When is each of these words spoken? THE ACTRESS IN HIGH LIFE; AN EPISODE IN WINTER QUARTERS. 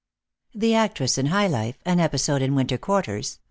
THE 0.55 0.73
ACTRESS 0.73 1.19
IN 1.19 1.27
HIGH 1.27 1.45
LIFE; 1.47 1.77
AN 1.85 1.99
EPISODE 1.99 2.41
IN 2.41 2.55
WINTER 2.55 2.79
QUARTERS. 2.79 3.37